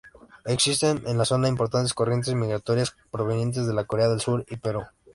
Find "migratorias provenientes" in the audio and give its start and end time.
2.33-3.67